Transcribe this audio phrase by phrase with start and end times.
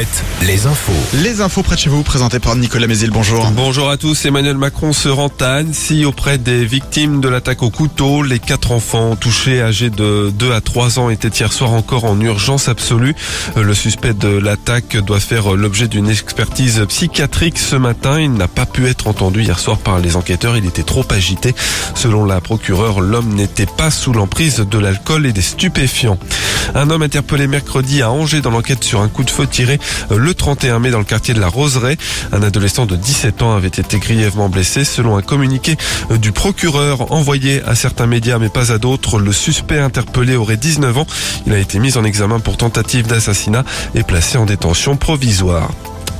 [0.00, 0.92] Alouette, les infos.
[1.22, 3.50] Les infos près de chez vous, présentées par Nicolas Mézil, bonjour.
[3.50, 7.68] Bonjour à tous, Emmanuel Macron se rend à Annecy auprès des victimes de l'attaque au
[7.68, 8.22] couteau.
[8.22, 12.18] Les quatre enfants touchés âgés de 2 à 3 ans étaient hier soir encore en
[12.20, 13.14] urgence absolue.
[13.56, 18.18] Le suspect de l'attaque doit faire l'objet d'une expertise psychiatrique ce matin.
[18.20, 21.54] Il n'a pas pu être entendu hier soir par les enquêteurs, il était trop agité.
[21.94, 26.18] Selon la procureure, l'homme n'était pas sous l'emprise de l'alcool et des stupéfiants.
[26.74, 29.78] Un homme interpellé mercredi à Angers dans l'enquête sur un coup de feu tiré
[30.10, 31.96] le 31 mai dans le quartier de la Roseraie.
[32.32, 34.84] Un adolescent de 17 ans avait été grièvement blessé.
[34.84, 35.76] Selon un communiqué
[36.20, 40.98] du procureur envoyé à certains médias mais pas à d'autres, le suspect interpellé aurait 19
[40.98, 41.06] ans.
[41.46, 45.70] Il a été mis en examen pour tentative d'assassinat et placé en détention provisoire.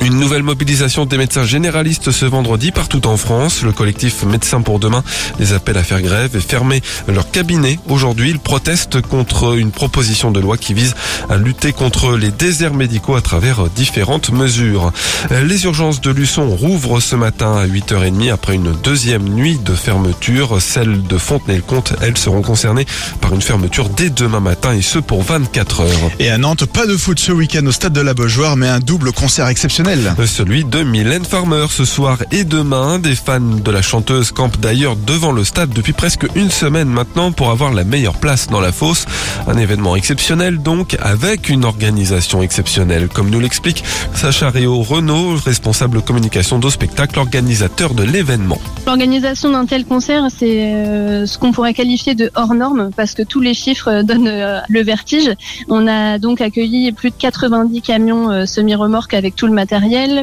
[0.00, 3.62] Une nouvelle mobilisation des médecins généralistes ce vendredi partout en France.
[3.62, 5.04] Le collectif Médecins pour demain
[5.38, 7.78] les appelle à faire grève et fermer leur cabinet.
[7.88, 10.94] Aujourd'hui, ils protestent contre une proposition de loi qui vise
[11.28, 14.92] à lutter contre les déserts médicaux à travers différentes mesures.
[15.30, 20.60] Les urgences de Luçon rouvrent ce matin à 8h30 après une deuxième nuit de fermeture.
[20.60, 22.86] Celles de Fontenay-le-Comte, elles seront concernées
[23.20, 26.10] par une fermeture dès demain matin et ce pour 24 heures.
[26.18, 28.80] Et à Nantes, pas de foot ce week-end au stade de la Beaujoire, mais un
[28.80, 29.81] double concert exceptionnel.
[30.26, 33.00] Celui de Mylène Farmer ce soir et demain.
[33.00, 37.32] Des fans de la chanteuse campent d'ailleurs devant le stade depuis presque une semaine maintenant
[37.32, 39.06] pour avoir la meilleure place dans la fosse.
[39.48, 43.82] Un événement exceptionnel donc avec une organisation exceptionnelle comme nous l'explique
[44.14, 48.58] Sacha Réau Renault, responsable communication de spectacle, organisateur de l'événement.
[48.86, 53.22] L'organisation d'un tel concert, c'est euh, ce qu'on pourrait qualifier de hors norme parce que
[53.22, 55.32] tous les chiffres donnent euh, le vertige.
[55.68, 59.71] On a donc accueilli plus de 90 camions euh, semi-remorques avec tout le matériel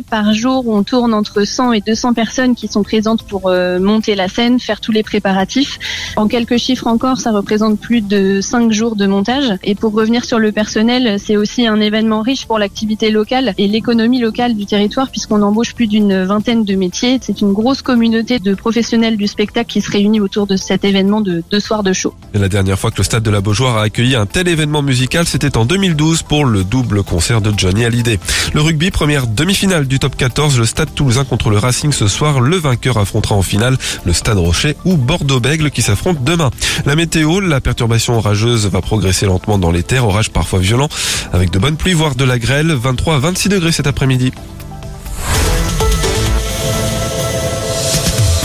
[0.08, 4.14] par jour, on tourne entre 100 et 200 personnes qui sont présentes pour euh, monter
[4.14, 5.80] la scène, faire tous les préparatifs.
[6.18, 9.56] En quelques chiffres encore, ça représente plus de 5 jours de montage.
[9.64, 13.68] Et pour revenir sur le personnel, c'est aussi un événement riche pour l'activité locale et
[13.68, 17.18] l'économie locale du territoire puisqu'on embauche plus d'une vingtaine de métiers.
[17.22, 21.22] C'est une grosse communauté de professionnels du spectacle qui se réunit autour de cet événement
[21.22, 22.14] de deux soirs de show.
[22.36, 25.26] La dernière fois que le stade de la Beaujoire a accueilli un tel événement musical,
[25.26, 28.20] c'était en 2012 pour le double concert de Johnny Hallyday.
[28.54, 32.42] Le rugby, première Demi-finale du top 14, le Stade Toulousain contre le Racing ce soir.
[32.42, 36.52] Le vainqueur affrontera en finale le Stade Rocher ou Bordeaux-Bègle qui s'affrontent demain.
[36.86, 40.90] La météo, la perturbation orageuse va progresser lentement dans les terres, orage parfois violent
[41.32, 44.34] avec de bonnes pluies voire de la grêle, 23 à 26 degrés cet après-midi.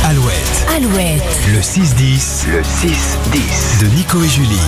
[0.05, 3.81] Alouette, Alouette, le 6-10 Le 6-10.
[3.81, 4.61] de Nico et Julie.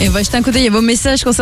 [0.00, 1.36] Et on va jeter un coup d'œil à vos messages concernant